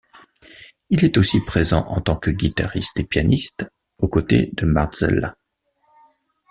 Il 0.89 1.05
est 1.05 1.19
aussi 1.19 1.41
présent 1.41 1.85
en 1.87 2.01
tant 2.01 2.15
que 2.15 2.31
guitariste 2.31 2.99
et 2.99 3.03
pianiste 3.03 3.71
aux 3.99 4.07
côtés 4.07 4.49
de 4.53 4.65
Marzella. 4.65 5.35